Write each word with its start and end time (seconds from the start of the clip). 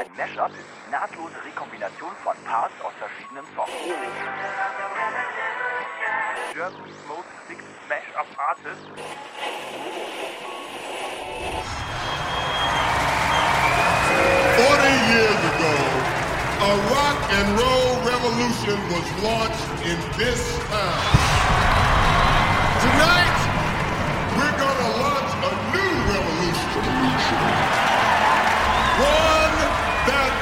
Ein 0.00 0.06
Mashup 0.16 0.48
ist 0.52 0.64
die 0.64 0.90
nahtlose 0.90 1.36
Rekombination 1.44 2.12
von 2.24 2.34
Parts 2.46 2.72
aus 2.80 2.94
verschiedenen 2.98 3.44
Songs. 3.54 3.68
Germany's 6.54 6.96
most 7.06 7.28
sick 7.46 7.60
smash-up 7.84 8.26
artist. 8.38 8.80
Forty 14.56 14.94
years 15.12 15.40
ago, 15.52 15.74
a 16.64 16.72
rock 16.96 17.18
and 17.36 17.60
roll 17.60 18.00
revolution 18.08 18.80
was 18.88 19.04
launched 19.20 19.68
in 19.84 19.98
this 20.16 20.40
town. 20.70 20.96
Tonight, 22.80 23.39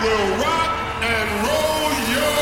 will 0.03 0.29
rock 0.39 0.71
and 1.03 1.29
roll 1.45 1.91
your 2.15 2.39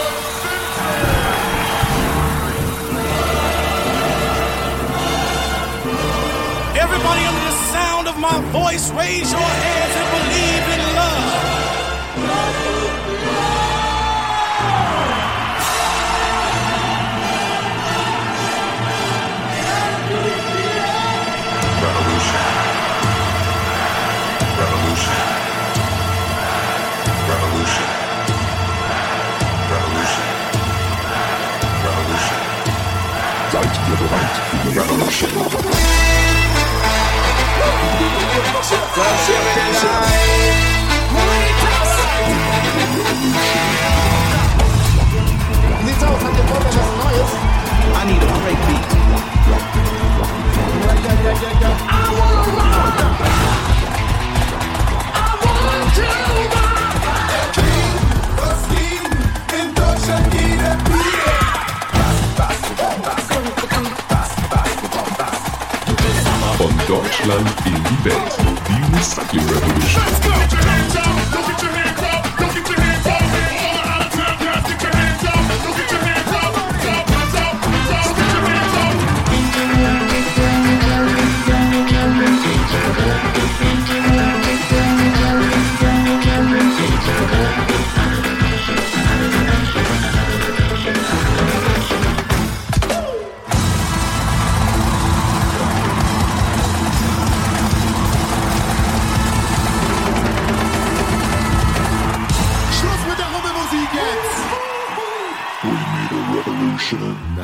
Everybody 6.84 7.22
under 7.24 7.44
the 7.50 7.56
sound 7.72 8.08
of 8.08 8.18
my 8.18 8.38
voice, 8.52 8.90
raise 8.92 9.32
your 9.32 9.40
hands 9.40 9.94
and 10.00 10.08
believe 10.16 10.64
in 10.74 10.95
Revolution? 33.98 35.30
Ihr 35.30 35.40
Bock 38.52 38.70
auf 46.04 46.20
was 46.52 46.76
Neues? 46.98 47.32
I 47.94 48.04
need 48.04 48.22
a 48.22 48.26
breakbeat. 48.42 48.86
Von 59.48 59.74
Deutschland 59.74 60.95
in 67.64 67.82
die 67.82 68.04
Welt. 68.04 68.36
Die 68.68 68.96
Recycling 68.96 69.44
Revolution. 69.48 71.45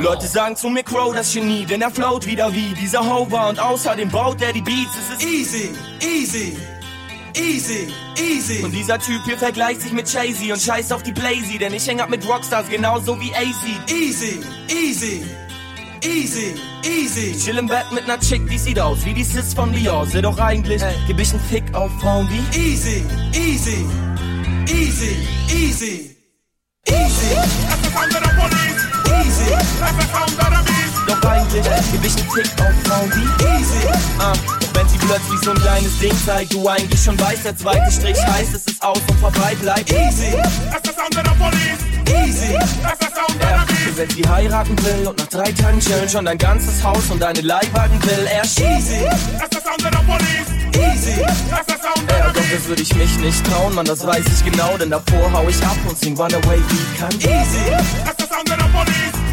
Leute 0.01 0.27
sagen 0.27 0.57
zu 0.57 0.69
mir 0.69 0.83
Crow 0.83 1.15
das 1.15 1.33
Genie, 1.33 1.65
denn 1.65 1.83
er 1.83 1.91
float 1.91 2.27
wieder 2.27 2.53
wie 2.53 2.75
dieser 2.75 3.01
Hover 3.01 3.49
und 3.49 3.59
außerdem 3.59 4.09
baut 4.09 4.41
er 4.43 4.53
die 4.53 4.63
Beats. 4.63 4.91
Es 4.99 5.17
ist 5.17 5.25
easy, 5.25 5.71
easy, 6.01 6.57
easy, 7.35 7.93
easy. 8.17 8.65
Und 8.65 8.73
dieser 8.73 8.99
Typ 8.99 9.23
hier 9.25 9.39
vergleicht 9.39 9.83
sich 9.83 9.93
mit 9.93 10.13
Jay-Z 10.13 10.51
und 10.53 10.61
scheißt 10.61 10.93
auf 10.93 11.03
die 11.03 11.13
Blazy, 11.13 11.59
denn 11.59 11.73
ich 11.75 11.87
häng 11.87 12.01
ab 12.01 12.11
mit 12.11 12.27
Rockstars 12.29 12.69
genauso 12.69 13.19
wie 13.21 13.35
AC. 13.35 13.91
Easy, 13.91 14.41
easy. 14.69 15.23
Easy, 16.05 16.57
easy. 16.85 17.31
Ich 17.31 17.45
chill 17.45 17.59
im 17.59 17.69
Bett 17.69 17.87
mit 17.93 18.09
ner 18.09 18.19
Chick, 18.19 18.49
die 18.49 18.59
sieht 18.59 18.81
aus 18.81 19.05
wie 19.05 19.15
die 19.15 19.23
Sis 19.23 19.55
von 19.55 19.73
Dior. 19.73 20.05
Doch 20.21 20.39
eigentlich, 20.39 20.83
geb 21.07 21.21
ich 21.21 21.33
nen 21.33 21.41
Fick 21.43 21.73
auf 21.75 21.93
Frauen 22.01 22.29
wie 22.29 22.59
Easy, 22.59 23.05
easy, 23.33 23.87
easy, 24.69 25.17
easy. 25.55 26.12
Easy. 26.89 27.37
Easy. 29.15 29.51
That's 29.51 30.07
the 30.07 30.13
Doch 30.27 30.53
eigentlich 30.53 30.67
geb 30.67 30.82
ich 32.05 32.17
nen 32.17 32.29
Tick 32.35 32.51
auf 32.61 32.75
Frauen 32.85 33.11
wie 33.15 33.45
Easy. 33.45 33.87
Ah, 34.19 34.33
wenn 34.75 34.89
sie 34.89 34.99
plötzlich 34.99 35.41
so 35.43 35.51
ein 35.51 35.59
kleines 35.59 35.99
Ding 35.99 36.13
zeigt, 36.25 36.53
du 36.53 36.69
eigentlich 36.69 37.03
schon 37.03 37.19
weißt, 37.21 37.45
der 37.45 37.57
zweite 37.57 37.91
Strich 37.91 38.19
heißt, 38.27 38.55
es 38.55 38.67
ist 38.67 38.83
aus 38.83 38.99
und 39.09 39.19
vorbei 39.19 39.55
bleibt. 39.61 39.91
Easy. 39.91 40.37
Easy. 42.07 42.53
Ja, 43.41 43.65
und 43.89 43.99
wenn 43.99 44.11
sie 44.11 44.29
heiraten 44.29 44.77
will 44.85 45.09
und 45.09 45.19
nach 45.19 45.27
drei 45.27 45.53
Tagen 45.53 45.81
chillen 45.81 46.09
schon 46.09 46.25
dein 46.25 46.39
ganzes 46.39 46.83
Haus 46.83 47.11
und 47.11 47.21
deine 47.21 47.41
Leihwagen 47.41 48.03
will, 48.03 48.27
er 48.27 48.43
Easy. 48.43 49.07
Easy. 50.75 51.21
Ja, 51.21 52.33
doch 52.33 52.43
das 52.53 52.67
würde 52.67 52.83
ich 52.83 52.95
mich 52.95 53.19
nicht 53.19 53.47
trauen, 53.47 53.75
man, 53.75 53.85
das 53.85 54.07
weiß 54.07 54.25
ich 54.27 54.45
genau, 54.51 54.77
denn 54.79 54.91
davor 54.91 55.33
hau 55.33 55.49
ich 55.49 55.63
ab 55.65 55.77
und 55.89 55.99
sing 55.99 56.17
Runaway 56.17 56.59
wie 56.59 56.99
kann. 56.99 57.13
Easy. 57.21 57.63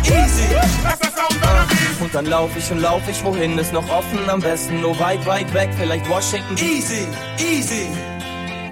Easy. 0.04 0.48
Und 2.00 2.16
dann 2.16 2.26
lauf 2.26 2.50
ich 2.58 2.72
und 2.72 2.80
lauf 2.80 3.02
ich, 3.10 3.24
wohin 3.24 3.58
ist 3.58 3.74
noch 3.74 3.88
offen, 3.90 4.30
am 4.30 4.40
besten 4.40 4.82
nur 4.82 4.98
weit, 5.00 5.26
weit 5.26 5.54
weg, 5.54 5.70
vielleicht 5.78 6.08
Washington. 6.10 6.56
Easy, 6.58 7.08
easy. 7.38 7.88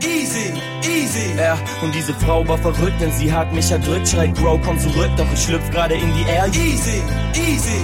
Easy, 0.01 0.53
easy. 0.83 1.33
Ja, 1.38 1.57
und 1.81 1.93
diese 1.93 2.13
Frau 2.13 2.47
war 2.47 2.57
verrückt, 2.57 3.01
denn 3.01 3.11
sie 3.11 3.31
hat 3.31 3.51
mich 3.53 3.69
erdrückt. 3.71 4.07
Schreit, 4.07 4.33
Bro, 4.35 4.59
komm 4.63 4.79
zurück, 4.79 5.09
doch 5.17 5.25
ich 5.33 5.43
schlüpf 5.43 5.69
gerade 5.71 5.95
in 5.95 6.13
die 6.15 6.23
Air. 6.29 6.47
Easy, 6.47 7.01
easy. 7.33 7.81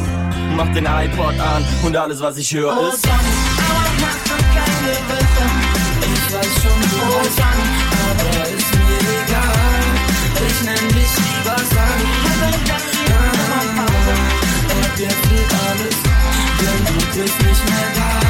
Mach 0.55 0.67
den 0.73 0.85
iPod 0.85 1.37
an 1.39 1.65
und 1.83 1.97
alles, 1.97 2.21
was 2.21 2.37
ich 2.37 2.53
höre, 2.53 2.77
Oh, 2.77 2.87
ist. 2.87 3.01
Sonne, 3.01 3.15
aber 3.57 3.89
mach 3.99 4.17
doch 4.29 4.45
keine. 4.53 4.93
Ich 6.01 6.33
weiß 6.33 6.53
schon, 6.61 6.81
wo 6.91 7.19
es 7.21 7.37
an, 7.41 7.59
aber 8.09 8.47
ist 8.49 8.73
mir 8.75 9.03
egal. 9.25 9.83
Ich 10.47 10.61
nenn 10.63 10.92
alles, 15.73 15.95
denn 16.59 16.85
du 16.85 17.21
bist 17.21 17.41
nicht 17.41 17.65
mehr 17.69 17.89
da. 17.95 18.22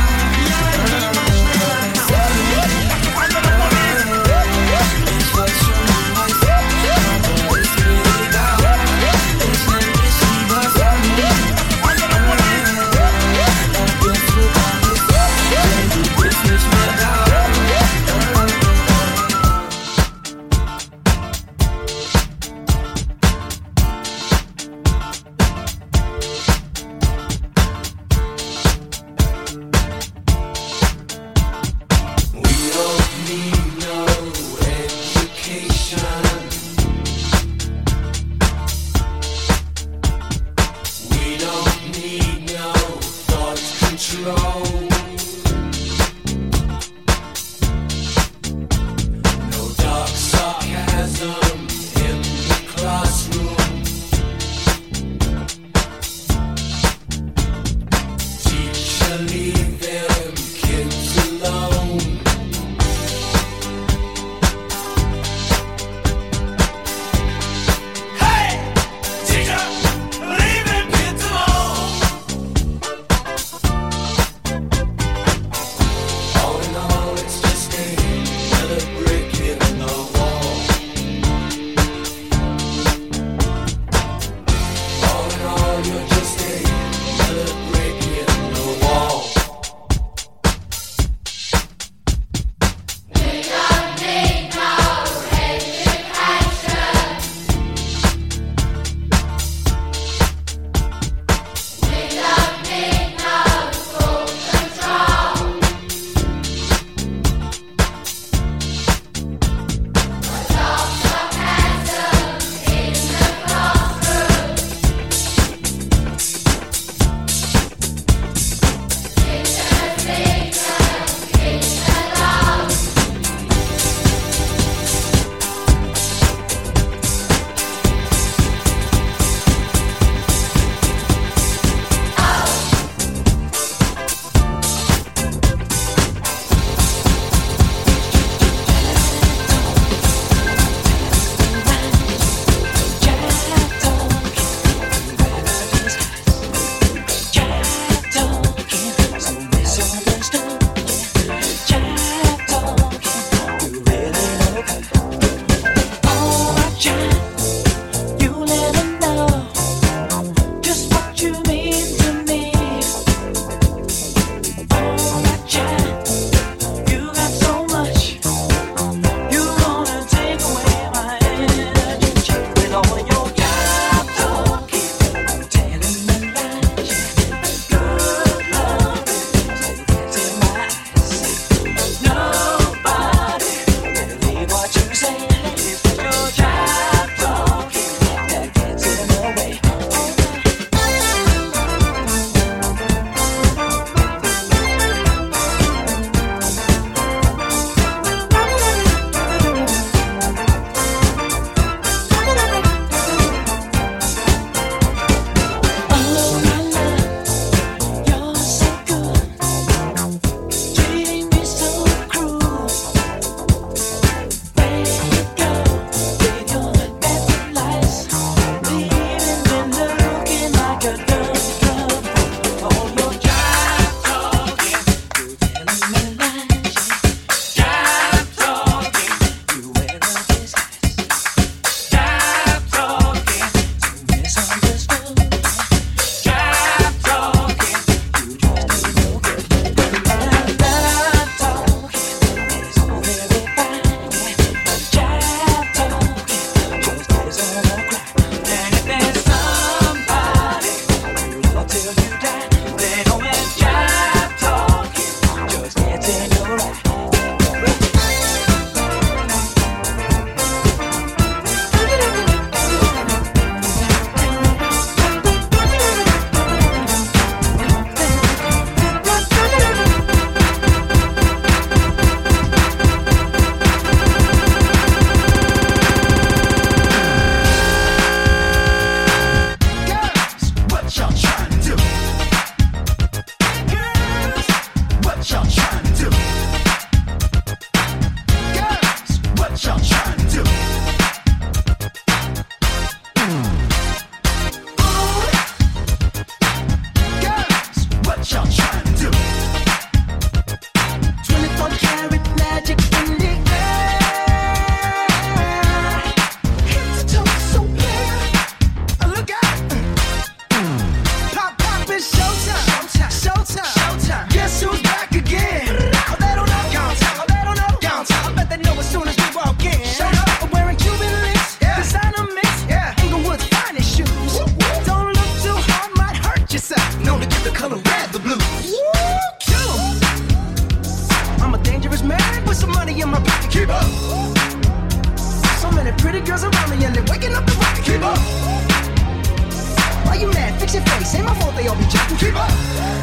they 341.63 341.69
all 341.69 341.75
be 341.77 341.85
jacked. 341.85 342.19
Keep 342.19 342.35
up. 342.35 343.02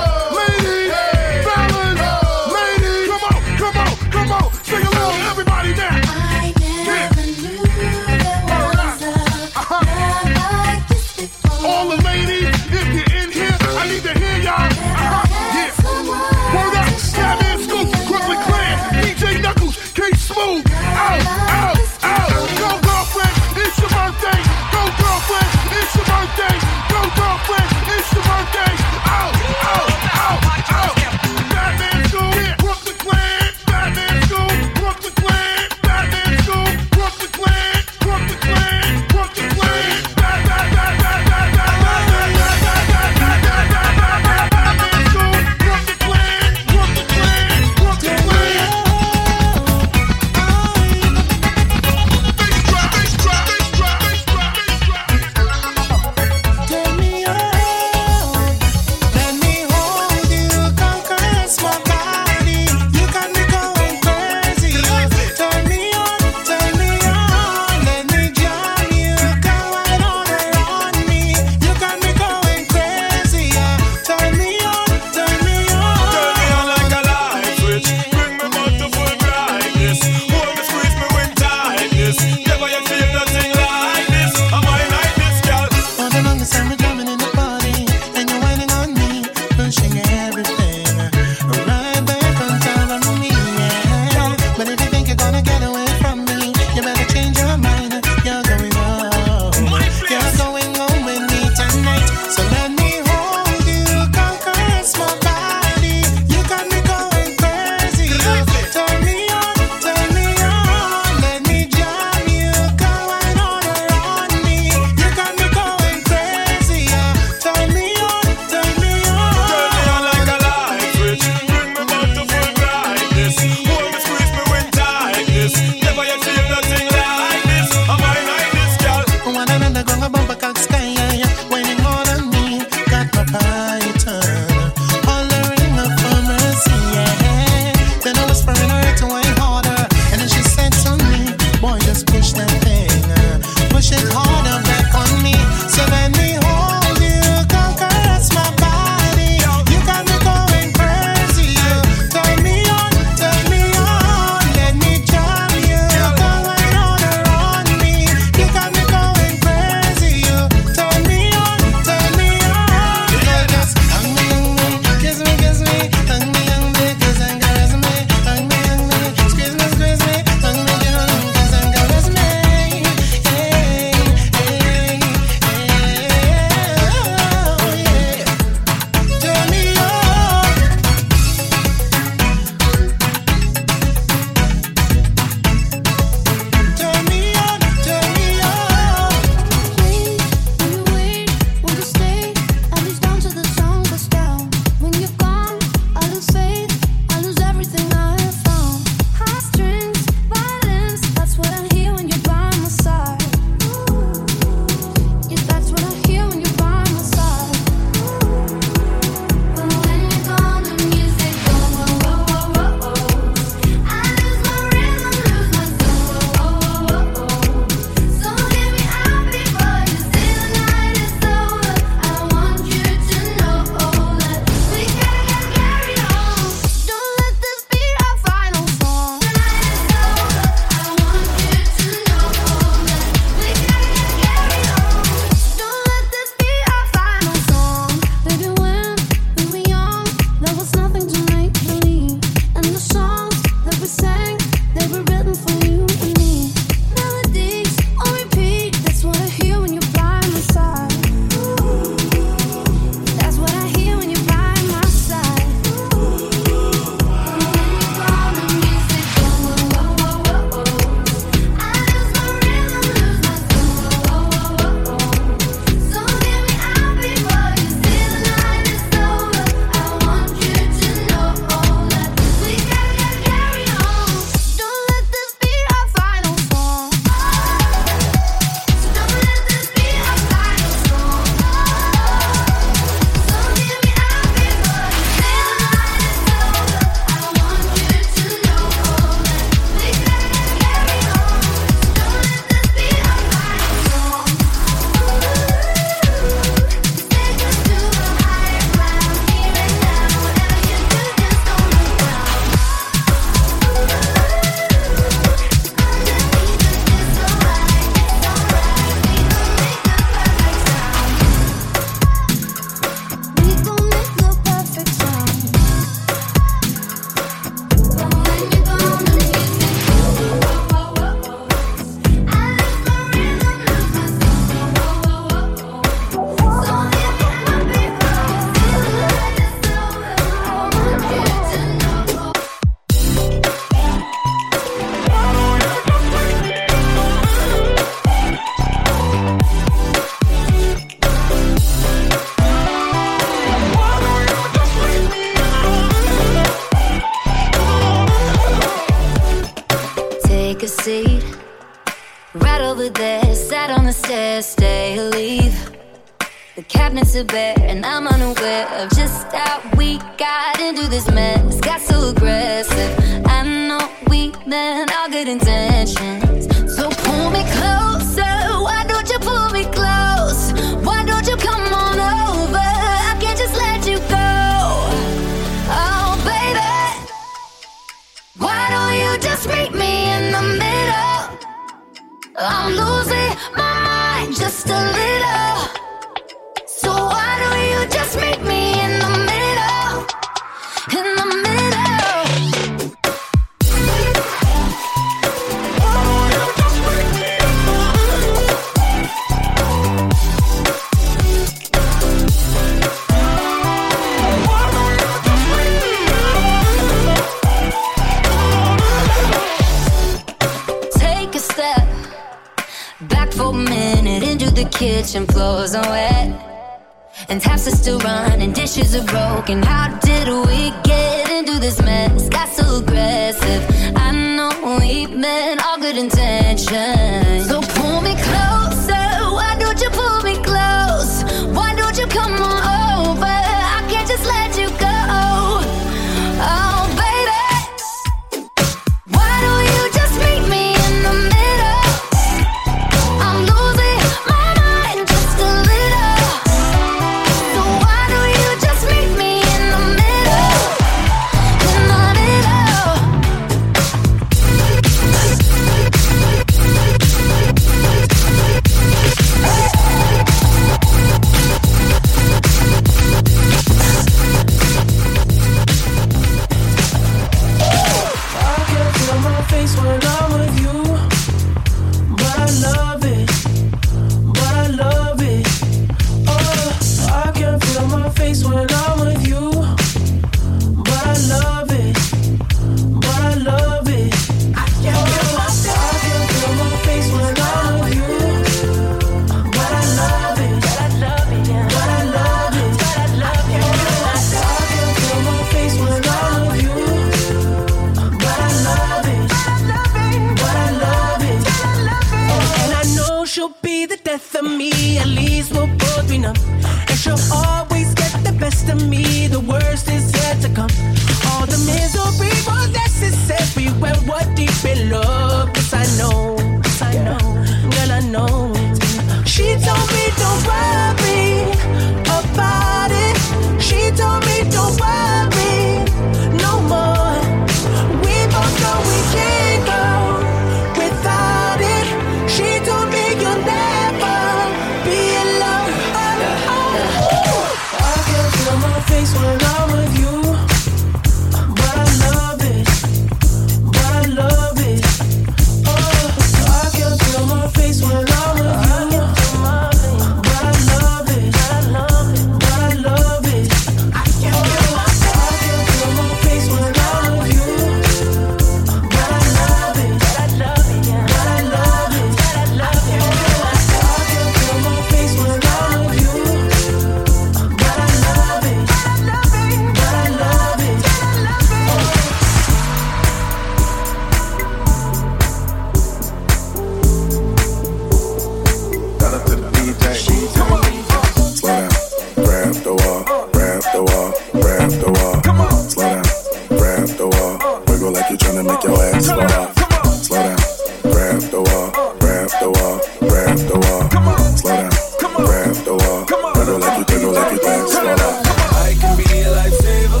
I 597.16 598.74
can 598.80 598.96
be 598.96 599.04
a 599.04 599.30
lifesaver. 599.30 600.00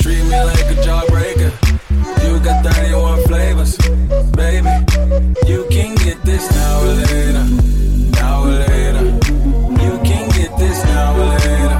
Treat 0.00 0.22
me 0.24 0.38
like 0.44 0.70
a 0.70 0.76
jawbreaker. 0.86 1.50
You 2.24 2.38
got 2.40 2.64
31 2.64 3.22
flavors, 3.24 3.76
baby. 4.32 4.70
You 5.46 5.66
can 5.70 5.94
get 5.96 6.22
this 6.22 6.48
now 6.52 6.80
or 6.80 6.94
later. 6.94 7.44
Now 8.12 8.44
or 8.44 8.50
later. 8.50 9.04
You 9.82 9.98
can 10.04 10.28
get 10.30 10.56
this 10.58 10.84
now 10.84 11.16
or 11.16 11.26
later. 11.34 11.78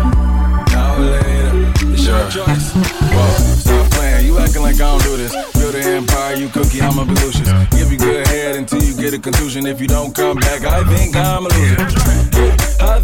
Now 0.75 0.97
or 0.97 1.05
later. 1.15 1.93
It's 1.93 2.07
your 2.07 2.29
choice. 2.29 2.73
Whoa, 2.75 3.29
stop 3.57 3.91
playing. 3.93 4.27
You 4.27 4.39
acting 4.39 4.63
like 4.63 4.75
I 4.75 4.79
don't 4.79 5.03
do 5.03 5.17
this. 5.17 5.33
Build 5.55 5.75
an 5.77 5.83
empire, 5.83 6.35
you 6.35 6.49
cookie, 6.49 6.81
I'ma 6.81 7.05
be 7.05 7.15
Belushis. 7.15 7.71
Give 7.71 7.93
you 7.93 7.99
good 7.99 8.27
head 8.27 8.57
until 8.57 8.83
you 8.83 8.97
get 8.97 9.15
a 9.15 9.19
contusion. 9.19 9.67
If 9.67 9.81
you 9.81 9.87
don't 9.87 10.15
come 10.15 10.39
back, 10.39 10.65
I 10.65 10.83
think 10.85 11.15
I'm 11.15 11.47
a 11.47 11.49
loser 11.49 12.26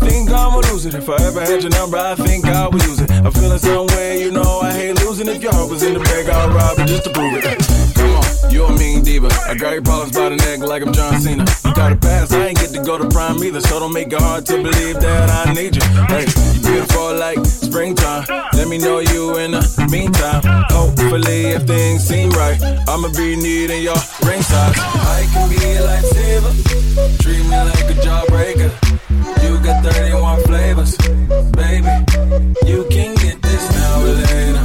think 0.09 0.31
I'm 0.31 0.53
gonna 0.53 0.73
lose 0.73 0.87
it. 0.87 0.95
If 0.95 1.09
I 1.09 1.17
ever 1.27 1.41
had 1.41 1.63
your 1.63 1.71
number, 1.71 1.97
I 1.97 2.15
think 2.15 2.45
I 2.47 2.69
would 2.69 2.83
use 2.83 3.01
it. 3.01 3.11
I'm 3.11 3.33
feeling 3.33 3.59
some 3.59 3.87
way, 3.89 4.23
you 4.23 4.31
know 4.31 4.61
I 4.61 4.73
hate 4.73 5.05
losing. 5.05 5.29
If 5.29 5.43
your 5.43 5.53
heart 5.53 5.71
was 5.71 5.83
in 5.83 5.95
the 5.95 6.01
bag, 6.01 6.29
I'll 6.29 6.49
rob 6.51 6.79
it 6.79 6.87
just 6.87 7.05
to 7.05 7.11
prove 7.11 7.35
it 7.37 8.12
you 8.63 8.75
a 8.75 8.79
mean 8.79 9.03
diva. 9.03 9.29
I 9.49 9.55
got 9.55 9.73
your 9.73 9.83
problems 9.83 10.13
by 10.13 10.29
the 10.29 10.37
neck 10.37 10.61
like 10.61 10.83
I'm 10.83 10.93
John 10.93 11.21
Cena. 11.21 11.45
You 11.65 11.75
got 11.75 11.93
a 11.93 11.97
pass, 11.97 12.33
I 12.33 12.49
ain't 12.49 12.59
get 12.59 12.71
to 12.71 12.83
go 12.83 12.99
to 12.99 13.09
prime 13.09 13.43
either, 13.43 13.61
so 13.61 13.81
don't 13.81 13.93
make 13.93 14.13
it 14.13 14.21
hard 14.21 14.47
to 14.47 14.57
believe 14.57 15.01
that 15.01 15.47
I 15.47 15.53
need 15.53 15.77
you. 15.77 15.83
Hey, 16.09 16.27
you 16.55 16.61
beautiful 16.63 17.15
like 17.17 17.45
springtime. 17.47 18.25
Let 18.55 18.69
me 18.69 18.79
know 18.79 19.01
you 19.01 19.37
in 19.39 19.53
the 19.53 19.63
meantime. 19.91 20.43
Hopefully, 20.71 21.55
if 21.57 21.63
things 21.65 22.05
seem 22.07 22.31
right, 22.31 22.59
I'ma 22.89 23.09
be 23.17 23.37
needing 23.37 23.83
your 23.83 24.01
ring 24.27 24.43
size. 24.43 24.79
I 24.79 25.27
can 25.33 25.49
be 25.49 25.57
like 25.81 26.05
lifesaver, 26.05 26.53
treat 27.23 27.43
me 27.43 27.59
like 27.71 27.89
a 27.91 27.97
jawbreaker. 28.05 28.71
You 29.43 29.59
got 29.65 29.85
31 29.85 30.41
flavors, 30.43 30.97
baby. 31.53 31.93
You 32.67 32.87
can 32.91 33.15
get 33.17 33.41
this 33.43 33.65
now 33.75 34.03
or 34.03 34.15
later. 34.15 34.62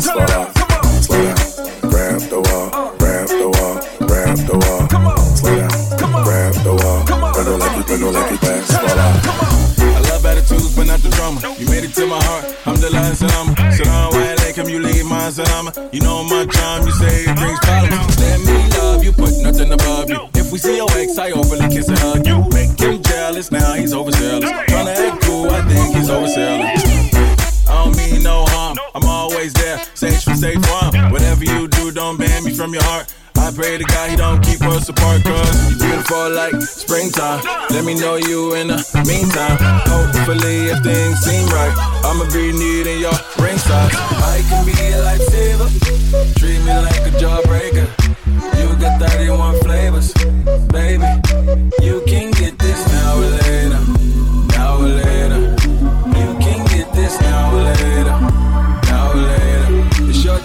To 0.00 0.16
make 0.16 0.28
your 0.28 0.38
ass 0.38 0.56
fall. 0.56 1.02
Slow 1.02 1.20
down, 1.24 1.36
grab 1.90 2.20
the 2.32 2.40
wall, 2.40 2.68
grab 2.98 3.28
the 3.28 3.48
wall, 3.52 3.74
grab 4.06 4.36
the 4.48 4.56
wall. 4.56 4.88
Slow 5.36 5.56
down, 5.56 5.70
grab 6.24 6.54
the 6.64 6.74
wall, 6.74 7.00
wiggle 7.36 7.58
like 7.58 7.76
you 7.76 7.84
wiggle 7.88 8.12
like 8.12 8.30
your 8.30 8.52
ass 8.52 8.70
fall 8.72 8.98
off. 8.98 9.40
I 9.80 10.00
love 10.08 10.24
attitudes, 10.26 10.74
but 10.76 10.86
not 10.86 11.00
the 11.00 11.10
drama. 11.10 11.40
You 11.58 11.66
made 11.66 11.84
it 11.84 11.94
to 11.94 12.06
my 12.06 12.22
heart. 12.24 12.44
I'm 12.66 12.76
the 12.76 12.90
last 12.90 13.20
salama. 13.20 13.54
Sit 13.72 13.84
down, 13.84 14.12
why 14.12 14.34
like 14.40 14.56
him, 14.56 14.68
you 14.68 14.80
leave 14.80 15.06
my 15.06 15.30
salama. 15.30 15.72
You 15.92 16.00
know 16.00 16.24
my 16.24 16.46
charm, 16.46 16.86
you 16.86 16.92
say 16.92 17.24
it 17.28 17.36
brings 17.36 17.58
problems. 17.60 18.18
Let 18.20 18.40
me 18.40 18.56
love 18.78 19.04
you, 19.04 19.12
put 19.12 19.36
nothing 19.42 19.72
above 19.72 20.08
you. 20.08 20.28
If 20.34 20.52
we 20.52 20.58
see 20.58 20.76
your 20.76 20.90
ex, 20.96 21.18
I 21.18 21.30
overly 21.32 21.68
kiss 21.68 21.88
and 21.88 21.98
hug 21.98 22.26
you. 22.26 22.44
Make 22.50 22.78
him 22.78 23.02
jealous, 23.02 23.50
now 23.50 23.74
he's 23.74 23.92
overzealous. 23.92 24.50
Tryna 24.68 24.96
act 24.96 25.22
cool, 25.24 25.50
I 25.50 25.62
think 25.68 25.96
he's 25.96 26.10
overzealous. 26.10 26.49
Whatever 30.58 31.44
you 31.44 31.68
do, 31.68 31.92
don't 31.92 32.18
ban 32.18 32.44
me 32.44 32.52
from 32.52 32.72
your 32.74 32.82
heart. 32.82 33.14
I 33.36 33.52
pray 33.54 33.78
to 33.78 33.84
God 33.84 34.10
he 34.10 34.16
don't 34.16 34.42
keep 34.42 34.60
us 34.62 34.88
apart, 34.88 35.22
cause 35.22 35.70
you 35.70 35.78
beautiful 35.78 36.30
like 36.30 36.54
springtime. 36.62 37.42
Let 37.70 37.84
me 37.84 37.94
know 37.94 38.16
you 38.16 38.54
in 38.54 38.68
the 38.68 38.78
meantime. 39.06 39.56
Hopefully, 39.86 40.70
if 40.70 40.82
things 40.82 41.20
seem 41.20 41.46
right, 41.48 41.72
I'ma 42.04 42.24
be 42.32 42.52
needing 42.52 43.00
your 43.00 43.14
ring 43.38 43.58
size. 43.58 43.94
I 43.94 44.42
can 44.48 44.66
be 44.66 44.72
a 44.72 44.98
lifesaver, 45.06 45.68
treat 46.38 46.58
me 46.58 46.74
like 46.74 47.06
a 47.06 47.14
jawbreaker. 47.18 47.86
You 48.58 48.76
got 48.80 49.00
31 49.00 49.58
flavors, 49.60 50.12
baby. 50.68 51.09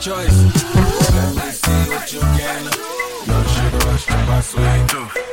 Choice. 0.05 0.43
Let 1.15 1.35
me 1.35 1.51
see 1.51 1.89
what 1.89 2.13
you 2.13 2.19
can 2.19 2.63
the 3.25 3.43
sugar 3.47 3.77
rush 3.87 4.05
to 4.05 4.17
my 4.27 4.39
swing. 4.39 4.87
You're 4.93 5.24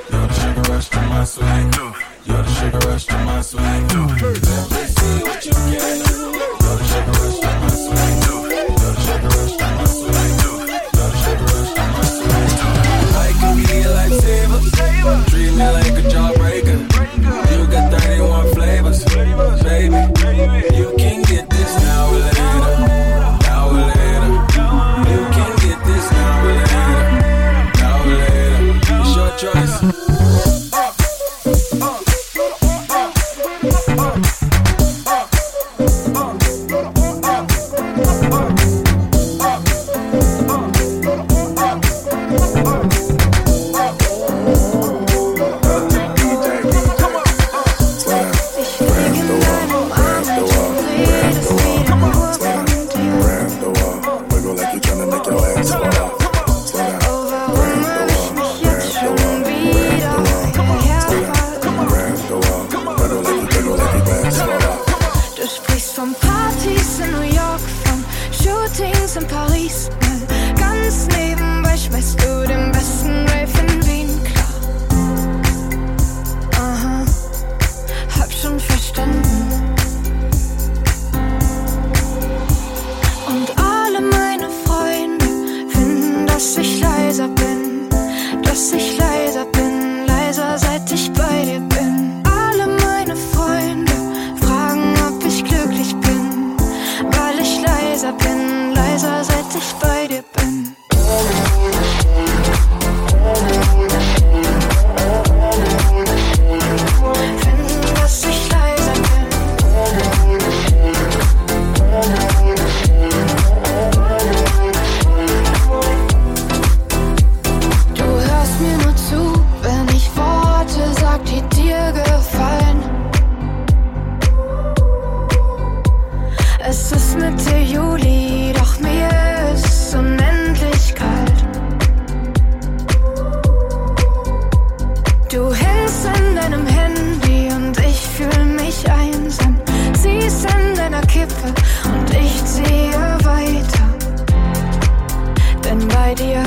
bei 146.13 146.25
dir 146.25 146.45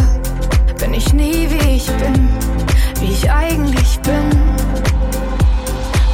bin 0.79 0.93
ich 0.93 1.11
nie 1.13 1.47
wie 1.49 1.75
ich 1.77 1.87
bin, 1.87 2.29
wie 2.99 3.11
ich 3.11 3.31
eigentlich 3.31 3.99
bin. 4.01 4.29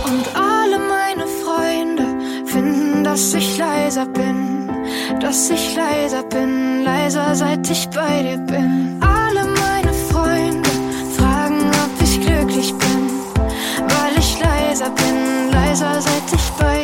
Und 0.05 0.25
alle 0.35 0.79
meine 0.79 1.25
Freunde 1.43 2.05
finden, 2.45 3.03
dass 3.03 3.33
ich 3.33 3.57
leiser 3.57 4.05
bin, 4.05 4.69
dass 5.19 5.49
ich 5.49 5.75
leiser 5.75 6.23
bin, 6.23 6.83
leiser 6.83 7.35
seit 7.35 7.69
ich 7.69 7.89
bei 7.89 8.21
dir 8.23 8.37
bin. 8.37 9.01
Alle 9.01 9.43
meine 9.43 9.93
Freunde 10.11 10.69
fragen, 11.17 11.71
ob 11.83 12.03
ich 12.03 12.21
glücklich 12.21 12.73
bin, 12.73 13.09
weil 13.75 14.17
ich 14.17 14.39
leiser 14.39 14.91
bin, 14.91 15.51
leiser 15.51 16.01
seit 16.01 16.27
ich 16.33 16.49
bei 16.51 16.65
dir 16.65 16.75
bin. 16.75 16.80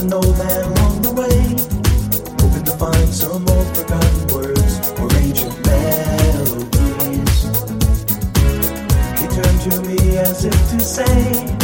an 0.00 0.12
old 0.12 0.36
man 0.38 0.64
along 0.64 1.02
the 1.02 1.10
way, 1.12 1.56
hoping 2.40 2.64
to 2.64 2.72
find 2.72 3.08
some 3.14 3.48
old 3.48 3.76
forgotten 3.76 4.26
words 4.34 4.90
or 4.98 5.08
ancient 5.16 5.66
melodies. 5.66 7.42
He 9.20 9.26
turned 9.28 9.60
to 9.70 9.80
me 9.88 10.18
as 10.18 10.44
if 10.44 10.70
to 10.70 10.80
say. 10.80 11.55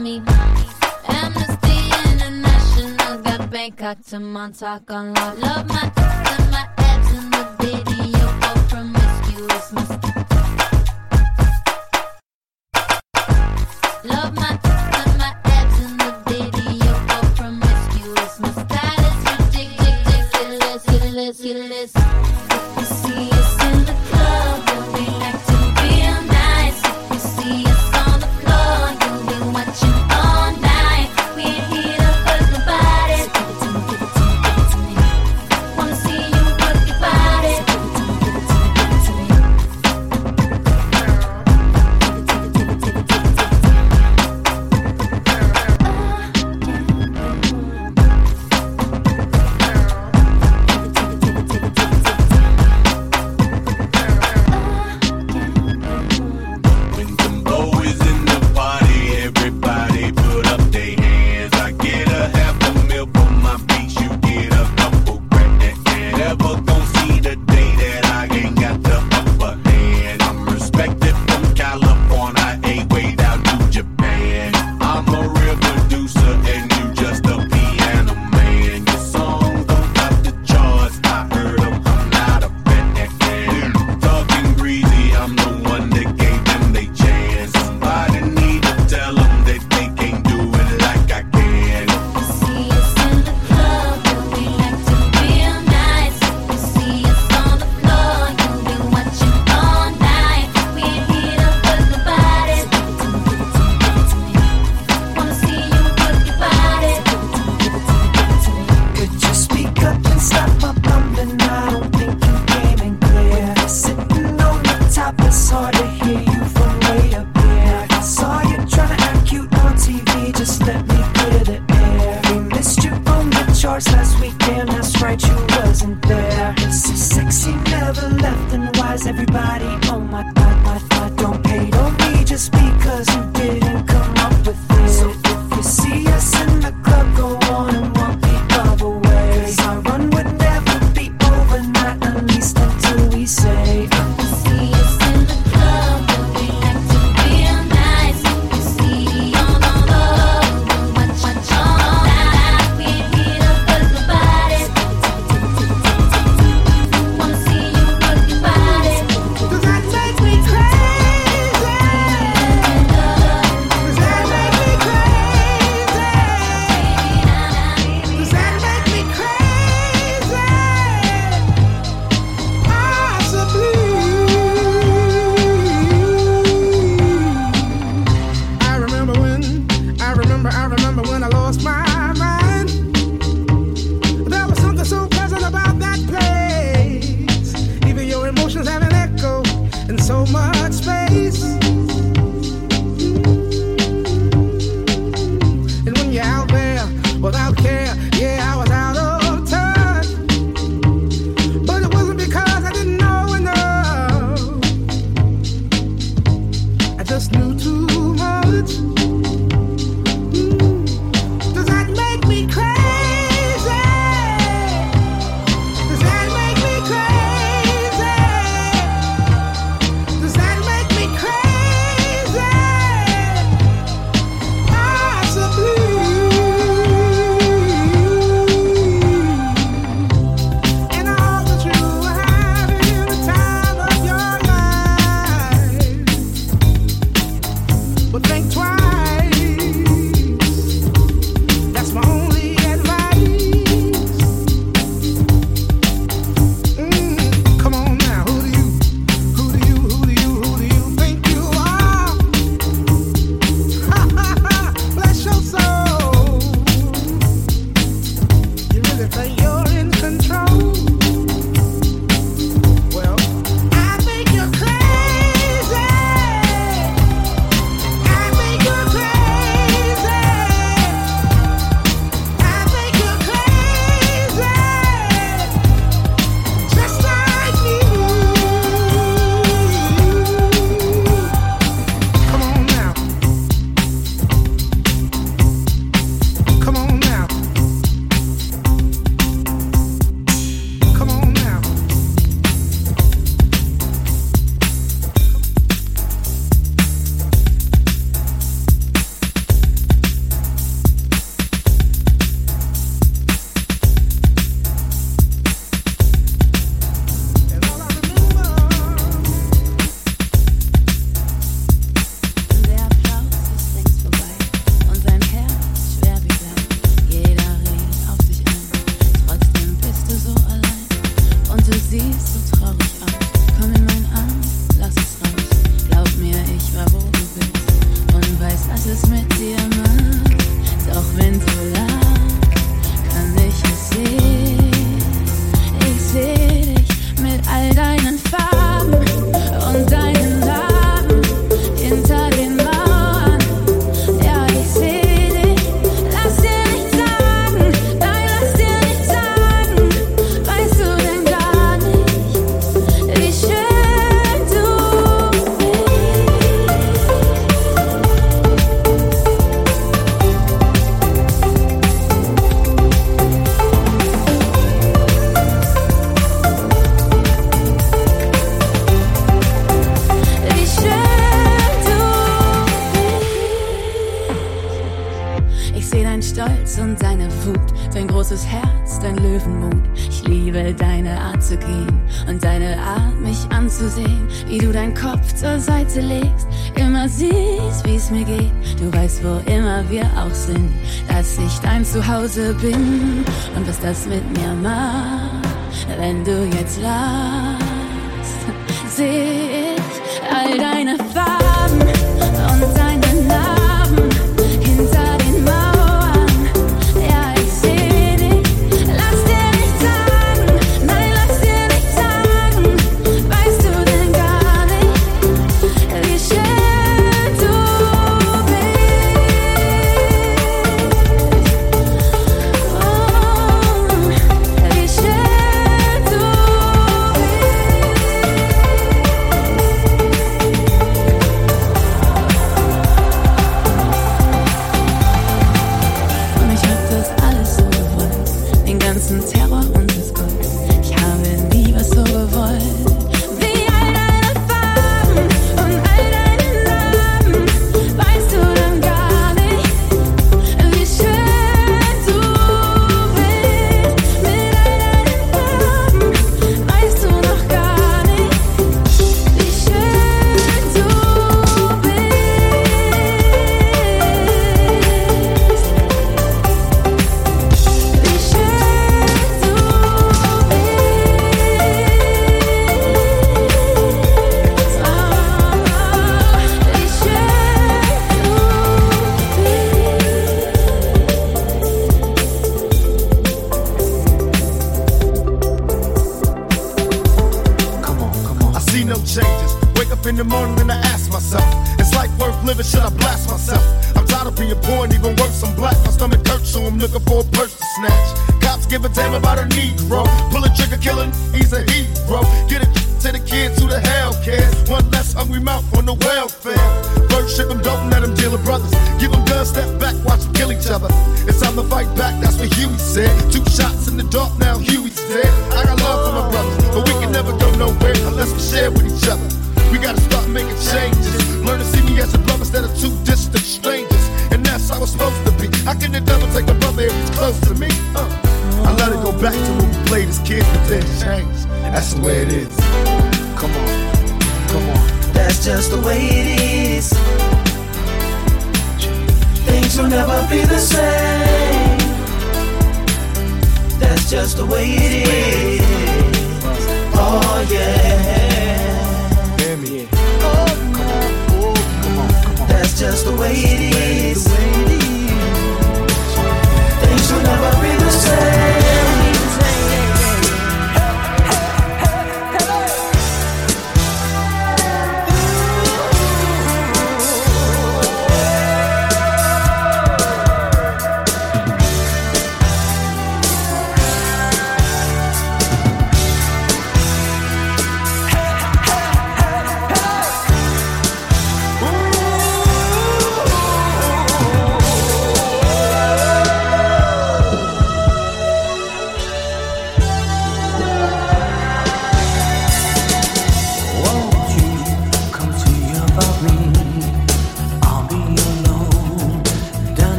mommy. 0.00 0.22
Amnesty 1.08 1.78
International 2.12 3.18
got 3.22 3.50
Bangkok 3.50 3.98
to 4.06 4.20
Montauk 4.20 4.90
on 4.90 5.14
love. 5.14 5.38
Love 5.38 5.68
my 5.68 5.92
tits 5.94 6.40
and 6.40 6.50
my 6.50 6.68
abs 6.78 7.12
in 7.12 7.30
the 7.30 7.44
video. 7.60 8.26
Oh, 8.42 8.66
promiscuous 8.68 9.72
mosquito. 9.72 10.09